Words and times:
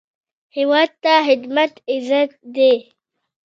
هیواد 0.55 0.91
ته 1.03 1.13
خدمت 1.27 1.73
عزت 1.93 2.31
دی 2.55 2.73